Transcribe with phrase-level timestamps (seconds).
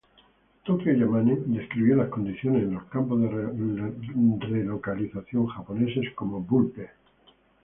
[0.63, 6.87] Tokio Yamane describió las condiciones en los campos de relocalización japoneses como ""bullpen"".